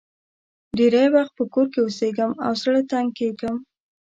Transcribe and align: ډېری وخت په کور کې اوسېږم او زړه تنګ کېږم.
ډېری 0.77 1.05
وخت 1.15 1.33
په 1.39 1.43
کور 1.53 1.65
کې 1.71 1.79
اوسېږم 1.81 2.31
او 2.45 2.51
زړه 2.61 2.81
تنګ 2.91 3.09
کېږم. 3.19 3.55